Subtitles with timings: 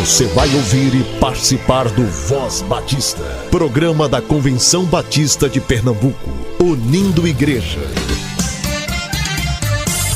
[0.00, 6.30] Você vai ouvir e participar do Voz Batista, programa da Convenção Batista de Pernambuco,
[6.60, 7.78] unindo igreja.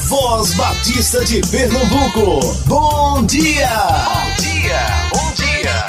[0.09, 3.69] Voz Batista de Pernambuco, bom dia!
[3.79, 4.81] Bom dia,
[5.13, 5.87] bom dia!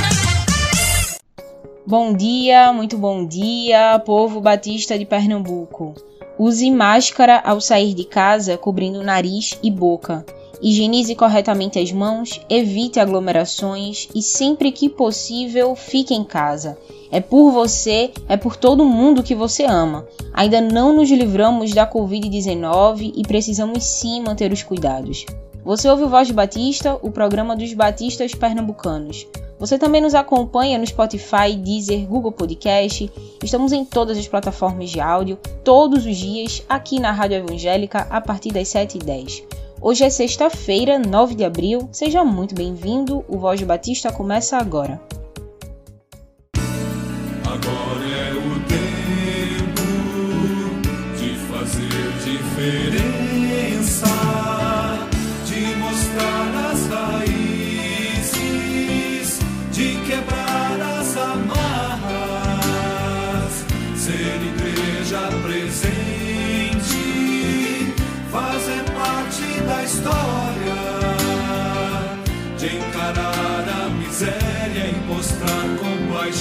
[1.86, 5.96] Bom dia, muito bom dia, povo batista de Pernambuco.
[6.38, 10.24] Use máscara ao sair de casa, cobrindo nariz e boca.
[10.62, 16.78] Higienize corretamente as mãos, evite aglomerações e sempre que possível fique em casa.
[17.10, 20.06] É por você, é por todo mundo que você ama.
[20.34, 25.26] Ainda não nos livramos da Covid-19 e precisamos sim manter os cuidados.
[25.64, 29.26] Você ouve o Voz de Batista, o programa dos batistas pernambucanos.
[29.60, 33.12] Você também nos acompanha no Spotify, Deezer, Google Podcast.
[33.44, 38.22] Estamos em todas as plataformas de áudio, todos os dias, aqui na Rádio Evangélica, a
[38.22, 39.59] partir das 7h10.
[39.82, 41.88] Hoje é sexta-feira, 9 de abril.
[41.90, 43.24] Seja muito bem-vindo.
[43.30, 44.58] O Voz Batista começa.
[44.58, 45.00] Agora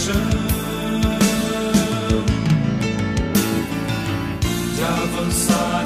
[0.09, 0.39] compaixão.
[4.75, 5.77] de avançar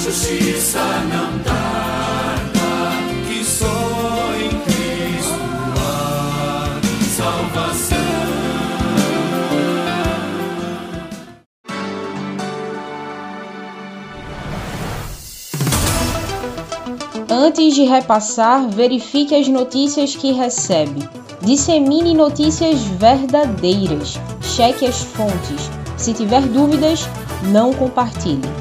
[0.00, 0.80] justiça
[1.12, 2.58] não tarda,
[3.28, 5.34] que só em Cristo
[5.76, 6.80] há
[7.16, 7.98] salvação.
[17.28, 21.06] Antes de repassar, verifique as notícias que recebe.
[21.42, 24.18] Dissemine notícias verdadeiras.
[24.40, 25.70] Cheque as fontes.
[25.98, 27.06] Se tiver dúvidas,
[27.52, 28.59] não compartilhe.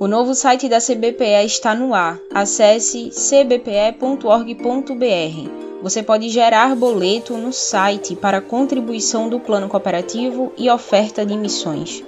[0.00, 2.18] O novo site da CBPE está no ar.
[2.32, 4.22] Acesse cbpe.org.br.
[5.82, 12.02] Você pode gerar boleto no site para contribuição do plano cooperativo e oferta de missões.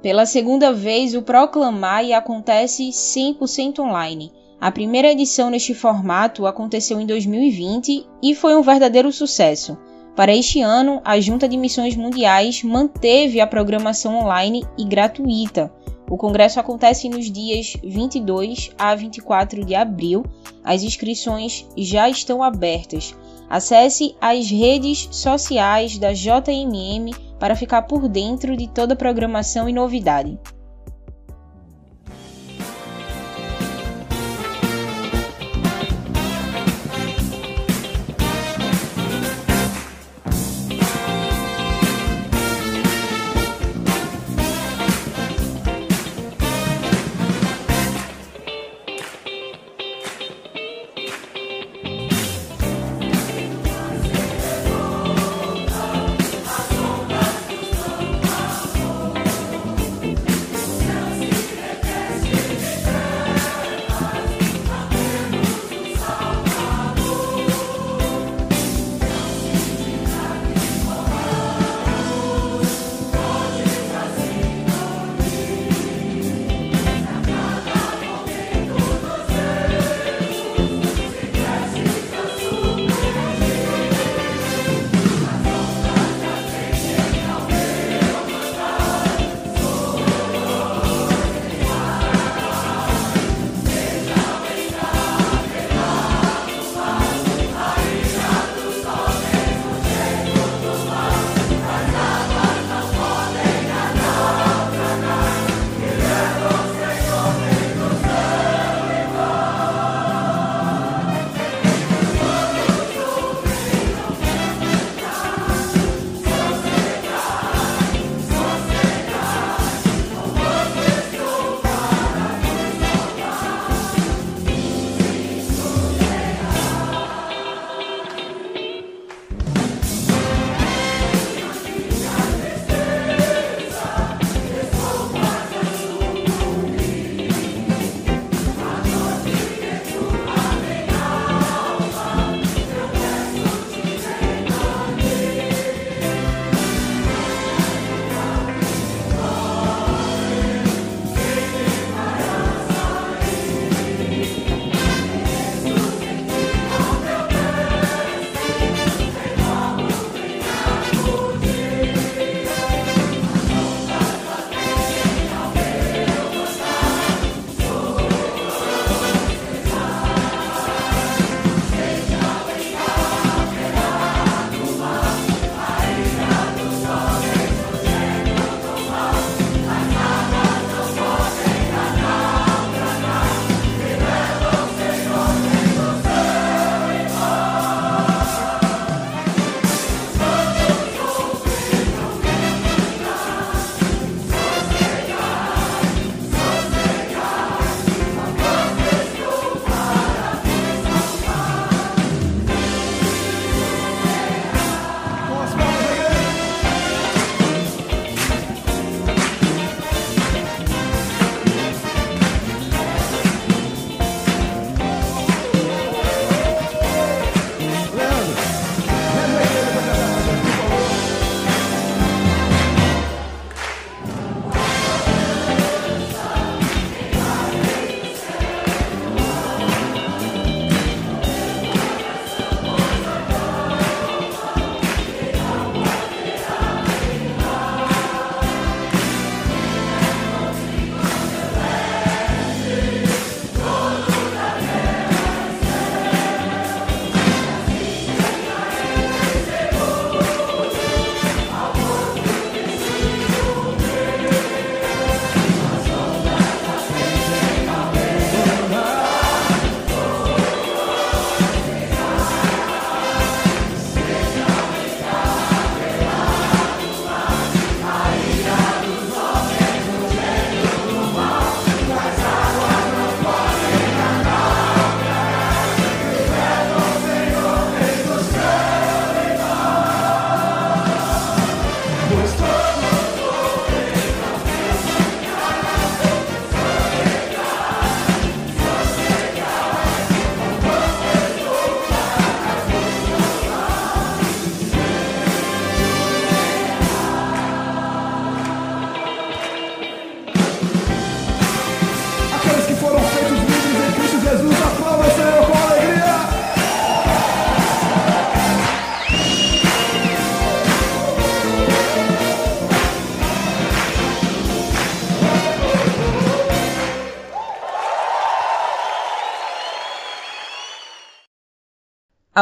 [0.00, 4.32] Pela segunda vez, o Proclamai acontece 100% online.
[4.58, 9.76] A primeira edição neste formato aconteceu em 2020 e foi um verdadeiro sucesso.
[10.14, 15.72] Para este ano, a Junta de Missões Mundiais manteve a programação online e gratuita.
[16.10, 20.22] O congresso acontece nos dias 22 a 24 de abril.
[20.62, 23.16] As inscrições já estão abertas.
[23.48, 29.72] Acesse as redes sociais da JMM para ficar por dentro de toda a programação e
[29.72, 30.38] novidade.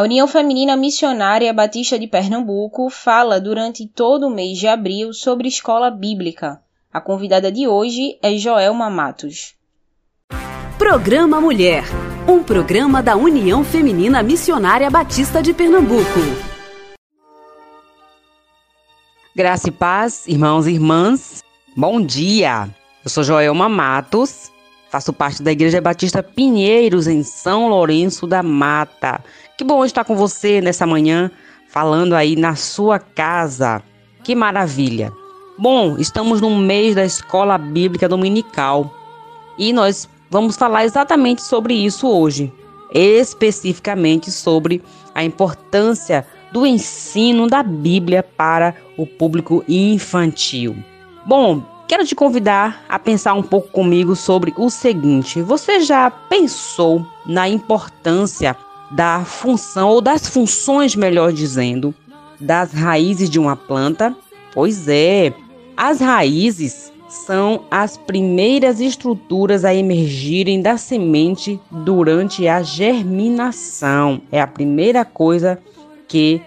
[0.01, 5.47] A União Feminina Missionária Batista de Pernambuco fala durante todo o mês de abril sobre
[5.47, 6.59] escola bíblica.
[6.91, 9.53] A convidada de hoje é Joelma Matos.
[10.79, 11.85] Programa Mulher,
[12.27, 16.21] um programa da União Feminina Missionária Batista de Pernambuco.
[19.37, 21.43] Graça e paz, irmãos e irmãs.
[21.77, 22.71] Bom dia.
[23.05, 24.51] Eu sou Joelma Matos,
[24.91, 29.23] faço parte da Igreja Batista Pinheiros em São Lourenço da Mata.
[29.57, 31.31] Que bom estar com você nessa manhã,
[31.69, 33.83] falando aí na sua casa.
[34.25, 35.13] Que maravilha!
[35.57, 38.93] Bom, estamos no mês da Escola Bíblica Dominical
[39.57, 42.53] e nós vamos falar exatamente sobre isso hoje,
[42.93, 44.83] especificamente sobre
[45.15, 50.77] a importância do ensino da Bíblia para o público infantil.
[51.27, 57.05] Bom, quero te convidar a pensar um pouco comigo sobre o seguinte: você já pensou
[57.27, 58.57] na importância
[58.93, 61.93] da função, ou das funções, melhor dizendo,
[62.39, 64.15] das raízes de uma planta?
[64.55, 65.35] Pois é,
[65.77, 74.23] as raízes são as primeiras estruturas a emergirem da semente durante a germinação.
[74.31, 75.61] É a primeira coisa
[76.07, 76.41] que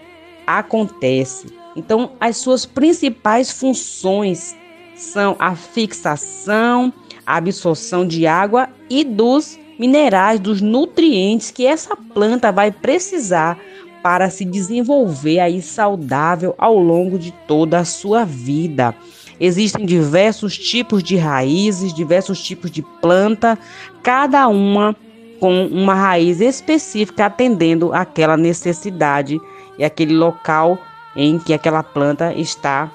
[0.46, 1.48] acontece.
[1.76, 4.56] Então, as suas principais funções
[4.94, 6.92] são a fixação,
[7.26, 13.58] a absorção de água e dos minerais, dos nutrientes que essa planta vai precisar
[14.02, 18.94] para se desenvolver aí saudável ao longo de toda a sua vida.
[19.40, 23.58] Existem diversos tipos de raízes, diversos tipos de planta,
[24.02, 24.94] cada uma
[25.40, 29.40] com uma raiz específica atendendo aquela necessidade
[29.78, 30.78] e aquele local
[31.16, 32.90] em que aquela planta está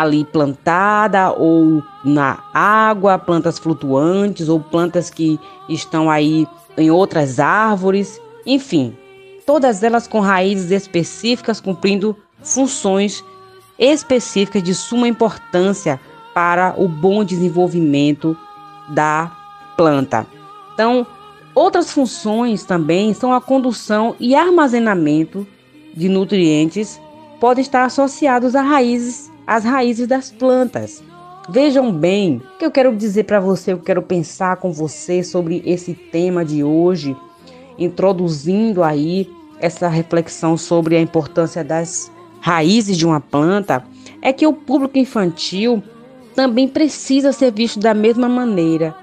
[0.00, 5.38] ali plantada ou na água, plantas flutuantes ou plantas que
[5.68, 8.96] estão aí em outras árvores, enfim,
[9.46, 13.24] todas elas com raízes específicas cumprindo funções
[13.78, 16.00] específicas de suma importância
[16.34, 18.36] para o bom desenvolvimento
[18.88, 19.30] da
[19.76, 20.26] planta.
[20.74, 21.06] Então,
[21.54, 25.46] outras funções também são a condução e armazenamento
[25.94, 27.00] de nutrientes
[27.40, 31.02] podem estar associados a raízes as raízes das plantas.
[31.48, 35.60] Vejam bem o que eu quero dizer para você, eu quero pensar com você sobre
[35.66, 37.16] esse tema de hoje,
[37.76, 39.28] introduzindo aí
[39.58, 43.84] essa reflexão sobre a importância das raízes de uma planta,
[44.22, 45.82] é que o público infantil
[46.32, 48.94] também precisa ser visto da mesma maneira,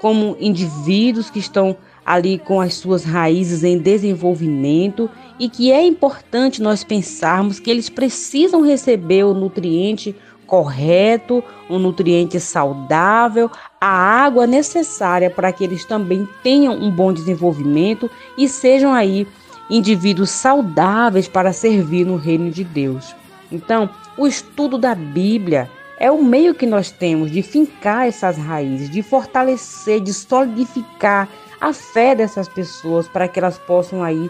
[0.00, 6.62] como indivíduos que estão ali com as suas raízes em desenvolvimento e que é importante
[6.62, 10.14] nós pensarmos que eles precisam receber o nutriente
[10.46, 18.10] correto, um nutriente saudável, a água necessária para que eles também tenham um bom desenvolvimento
[18.36, 19.26] e sejam aí
[19.70, 23.14] indivíduos saudáveis para servir no reino de Deus.
[23.50, 28.90] Então, o estudo da Bíblia é o meio que nós temos de fincar essas raízes,
[28.90, 31.28] de fortalecer, de solidificar
[31.62, 34.28] a fé dessas pessoas para que elas possam aí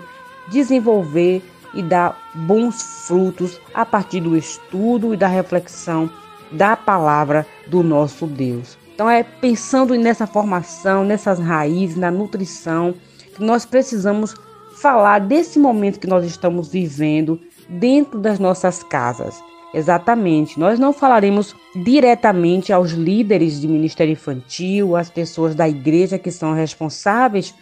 [0.49, 6.11] desenvolver e dar bons frutos a partir do estudo e da reflexão
[6.53, 8.77] da palavra do nosso Deus.
[8.95, 12.95] Então é pensando nessa formação, nessas raízes, na nutrição,
[13.35, 14.35] que nós precisamos
[14.77, 19.43] falar desse momento que nós estamos vivendo dentro das nossas casas.
[19.75, 20.61] Exatamente.
[20.61, 26.53] Nós não falaremos diretamente aos líderes de ministério infantil, às pessoas da igreja que são
[26.53, 27.55] responsáveis,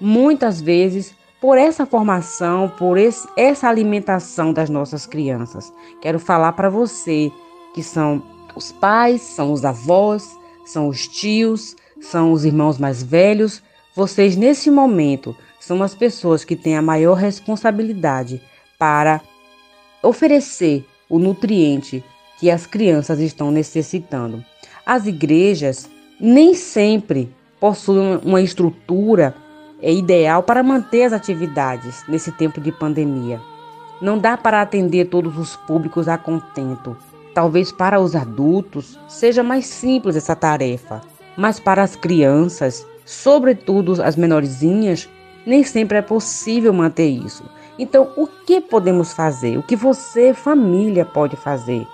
[0.00, 5.72] muitas vezes, por essa formação, por esse, essa alimentação das nossas crianças.
[6.00, 7.30] Quero falar para você
[7.74, 8.22] que são
[8.56, 13.62] os pais, são os avós, são os tios, são os irmãos mais velhos.
[13.94, 18.40] Vocês, nesse momento, são as pessoas que têm a maior responsabilidade
[18.78, 19.20] para
[20.02, 22.04] oferecer o nutriente
[22.38, 24.44] que as crianças estão necessitando.
[24.84, 29.34] As igrejas nem sempre possuem uma estrutura
[29.80, 33.40] é ideal para manter as atividades nesse tempo de pandemia.
[34.02, 36.96] Não dá para atender todos os públicos a contento.
[37.32, 41.00] Talvez para os adultos seja mais simples essa tarefa,
[41.36, 45.08] mas para as crianças, sobretudo as menorzinhas,
[45.46, 47.44] nem sempre é possível manter isso.
[47.78, 49.56] Então, o que podemos fazer?
[49.56, 51.86] O que você, família, pode fazer?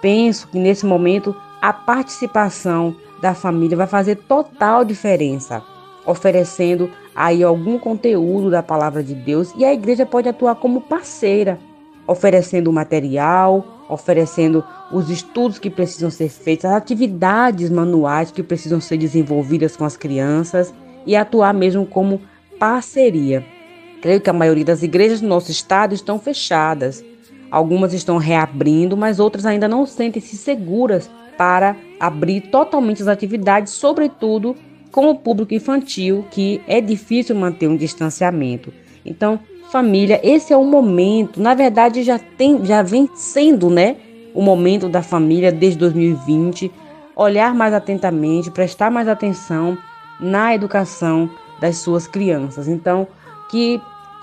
[0.00, 5.62] Penso que nesse momento a participação da família vai fazer total diferença,
[6.06, 11.58] oferecendo aí algum conteúdo da palavra de Deus e a igreja pode atuar como parceira,
[12.06, 18.96] oferecendo material, oferecendo os estudos que precisam ser feitos, as atividades manuais que precisam ser
[18.96, 20.72] desenvolvidas com as crianças
[21.04, 22.20] e atuar mesmo como
[22.58, 23.55] parceria.
[24.00, 27.04] Creio que a maioria das igrejas do nosso estado estão fechadas.
[27.50, 34.56] Algumas estão reabrindo, mas outras ainda não sentem-se seguras para abrir totalmente as atividades, sobretudo
[34.90, 38.72] com o público infantil, que é difícil manter um distanciamento.
[39.04, 39.38] Então,
[39.70, 43.96] família, esse é o momento, na verdade já tem, já vem sendo, né,
[44.34, 46.70] o momento da família desde 2020,
[47.14, 49.76] olhar mais atentamente, prestar mais atenção
[50.20, 52.68] na educação das suas crianças.
[52.68, 53.06] Então,
[53.48, 53.80] que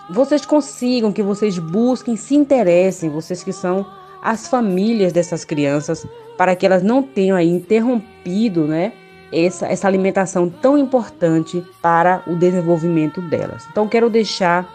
[0.09, 3.85] vocês consigam, que vocês busquem, se interessem, vocês que são
[4.21, 6.05] as famílias dessas crianças,
[6.37, 8.93] para que elas não tenham aí interrompido, né,
[9.31, 13.65] essa, essa alimentação tão importante para o desenvolvimento delas.
[13.71, 14.69] Então, quero deixar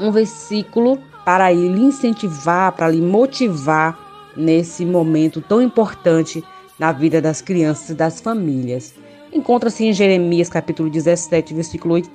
[0.00, 3.98] um versículo para lhe incentivar, para lhe motivar
[4.36, 6.44] nesse momento tão importante
[6.78, 8.94] na vida das crianças e das famílias.
[9.32, 12.10] Encontra-se em Jeremias capítulo 17, versículo 8.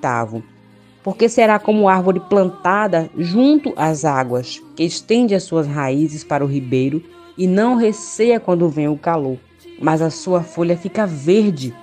[1.03, 6.47] Porque será como árvore plantada junto às águas, que estende as suas raízes para o
[6.47, 7.01] ribeiro
[7.37, 9.37] e não receia quando vem o calor,
[9.81, 11.73] mas a sua folha fica verde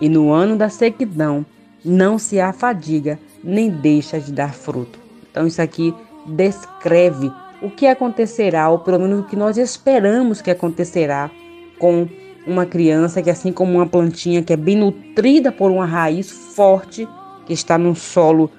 [0.00, 1.44] e no ano da sequidão
[1.84, 4.98] não se afadiga nem deixa de dar fruto.
[5.30, 5.94] Então isso aqui
[6.26, 11.30] descreve o que acontecerá, ou pelo menos o que nós esperamos que acontecerá
[11.78, 12.08] com
[12.46, 17.06] uma criança que assim como uma plantinha que é bem nutrida por uma raiz forte,
[17.46, 18.50] que está num solo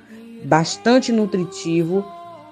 [0.44, 2.06] bastante nutritivo,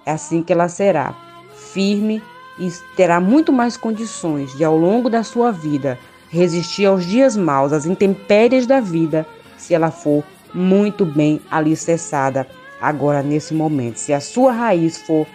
[0.06, 1.16] é assim que ela será,
[1.56, 2.22] firme
[2.60, 5.98] e terá muito mais condições de ao longo da sua vida
[6.30, 12.48] resistir aos dias maus, às intempéries da vida, se ela for muito bem alicerçada
[12.82, 13.98] agora nesse momento.
[13.98, 15.28] Se a sua raiz for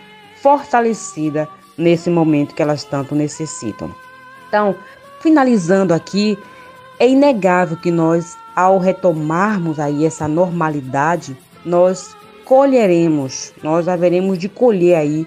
[0.42, 3.94] fortalecida nesse momento que elas tanto necessitam.
[4.48, 4.74] Então,
[5.20, 6.38] finalizando aqui,
[6.98, 14.96] é inegável que nós, ao retomarmos aí essa normalidade, nós colheremos, nós haveremos de colher
[14.96, 15.26] aí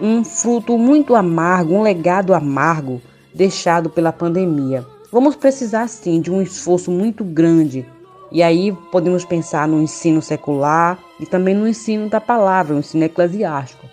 [0.00, 3.02] um fruto muito amargo, um legado amargo
[3.34, 4.86] deixado pela pandemia.
[5.10, 7.84] Vamos precisar sim de um esforço muito grande.
[8.30, 13.04] E aí podemos pensar no ensino secular e também no ensino da palavra, no ensino
[13.04, 13.86] eclesiástico.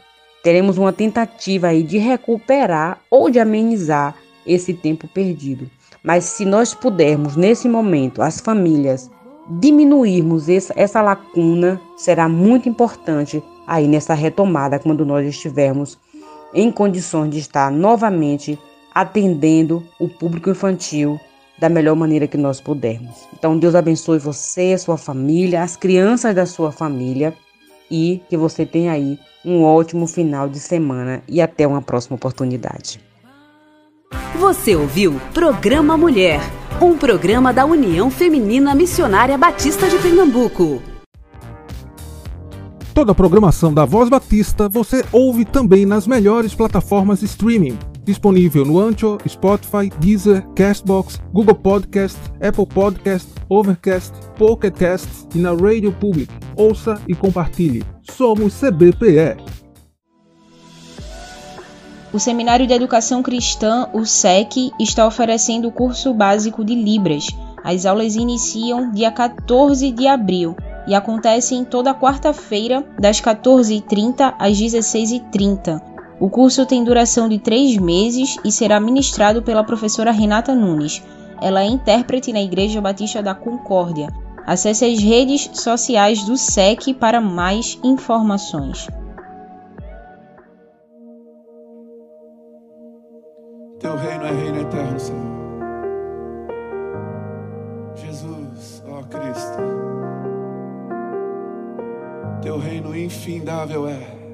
[0.44, 4.16] Teremos uma tentativa aí de recuperar ou de amenizar
[4.46, 5.68] esse tempo perdido.
[6.04, 9.10] Mas se nós pudermos, nesse momento, as famílias,
[9.50, 15.98] diminuirmos essa, lacuna, será muito importante aí nessa retomada, quando nós estivermos
[16.54, 18.58] em condições de estar novamente
[18.94, 21.20] atendendo o público infantil
[21.60, 23.28] da melhor maneira que nós pudermos.
[23.34, 27.34] Então, Deus abençoe você, sua família, as crianças da sua família
[27.90, 33.00] e que você tenha aí um ótimo final de semana e até uma próxima oportunidade.
[34.40, 36.40] Você ouviu Programa Mulher,
[36.82, 40.82] um programa da União Feminina Missionária Batista de Pernambuco.
[42.94, 48.66] Toda a programação da Voz Batista você ouve também nas melhores plataformas de streaming disponível
[48.66, 55.92] no Ancho, Spotify, Deezer, Castbox, Google Podcast, Apple Podcast, Overcast, Pocket Cast e na Radio
[55.92, 56.34] Public.
[56.56, 57.84] Ouça e compartilhe.
[58.10, 59.57] Somos CBPE.
[62.18, 67.28] O Seminário de Educação Cristã, o SEC, está oferecendo o curso básico de Libras.
[67.64, 70.56] As aulas iniciam dia 14 de abril
[70.88, 75.80] e acontecem toda quarta-feira, das 14h30 às 16h30.
[76.20, 81.04] O curso tem duração de três meses e será ministrado pela professora Renata Nunes.
[81.40, 84.12] Ela é intérprete na Igreja Batista da Concórdia.
[84.44, 88.88] Acesse as redes sociais do SEC para mais informações.
[93.80, 95.38] Teu reino é reino eterno, Senhor.
[97.96, 99.58] Jesus, ó Cristo.
[102.42, 104.27] Teu reino infindável é.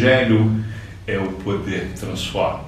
[0.00, 0.64] Evangelho
[1.06, 2.64] é o poder que transforma.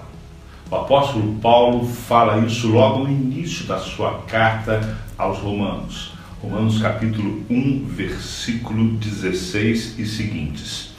[0.70, 6.12] O apóstolo Paulo fala isso logo no início da sua carta aos Romanos.
[6.42, 10.92] Romanos capítulo 1, versículo 16 e seguintes.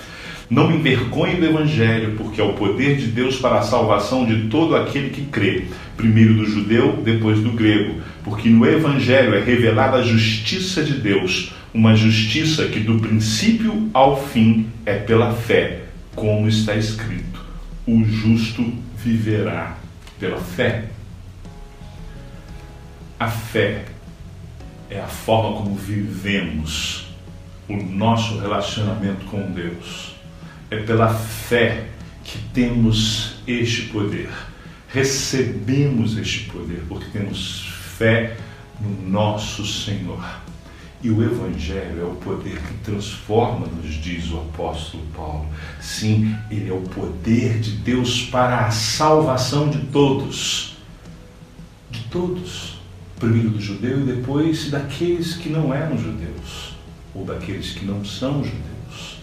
[0.50, 4.48] Não me envergonhe do Evangelho, porque é o poder de Deus para a salvação de
[4.48, 5.66] todo aquele que crê,
[5.96, 11.54] primeiro do judeu, depois do grego, porque no Evangelho é revelada a justiça de Deus,
[11.72, 15.83] uma justiça que do princípio ao fim é pela fé,
[16.16, 17.44] como está escrito:
[17.86, 18.64] o justo
[18.98, 19.78] viverá
[20.20, 20.86] pela fé.
[23.20, 23.86] A fé
[24.90, 27.08] é a forma como vivemos
[27.70, 30.16] o nosso relacionamento com Deus.
[30.70, 31.88] É pela fé
[32.24, 34.30] que temos este poder.
[34.90, 37.66] Recebemos este poder porque temos
[37.98, 38.38] fé
[38.80, 40.43] no nosso Senhor.
[41.04, 45.46] E o Evangelho é o poder que transforma, nos diz o apóstolo Paulo.
[45.82, 50.78] Sim, ele é o poder de Deus para a salvação de todos.
[51.92, 52.80] De todos.
[53.20, 56.74] Primeiro do judeu e depois daqueles que não eram judeus,
[57.14, 59.18] ou daqueles que não são judeus.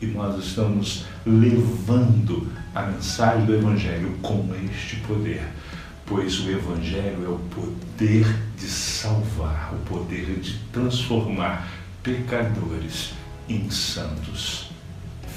[0.00, 5.42] E nós estamos levando a mensagem do Evangelho com este poder
[6.06, 11.68] pois o Evangelho é o poder de salvar, o poder de transformar
[12.02, 13.12] pecadores
[13.48, 14.70] em santos.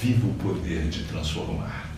[0.00, 1.90] Viva o poder de transformar.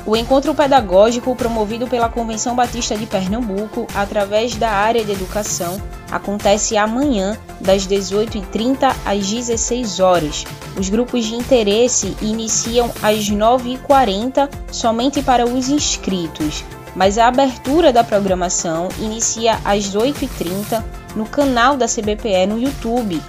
[0.07, 6.77] O encontro pedagógico promovido pela Convenção Batista de Pernambuco, através da área de educação, acontece
[6.77, 10.45] amanhã, das 18h30 às 16 horas.
[10.77, 16.63] Os grupos de interesse iniciam às 9h40 somente para os inscritos,
[16.95, 20.83] mas a abertura da programação inicia às 8h30
[21.15, 23.21] no canal da CBPE no YouTube.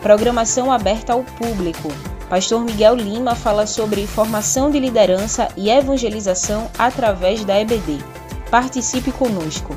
[0.00, 1.92] Programação aberta ao público.
[2.28, 7.98] Pastor Miguel Lima fala sobre formação de liderança e evangelização através da EBD.
[8.50, 9.76] Participe conosco.